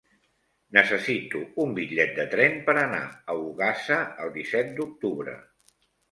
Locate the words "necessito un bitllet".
0.75-2.15